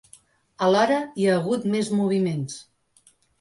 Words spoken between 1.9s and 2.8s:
moviments.